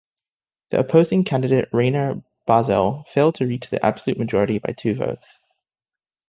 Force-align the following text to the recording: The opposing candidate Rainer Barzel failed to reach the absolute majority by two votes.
The 0.71 0.79
opposing 0.79 1.25
candidate 1.25 1.67
Rainer 1.71 2.23
Barzel 2.49 3.07
failed 3.09 3.35
to 3.35 3.45
reach 3.45 3.69
the 3.69 3.85
absolute 3.85 4.17
majority 4.17 4.57
by 4.57 4.73
two 4.75 4.95
votes. 4.95 5.37